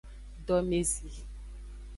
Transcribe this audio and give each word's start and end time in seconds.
Domezi. 0.47 1.09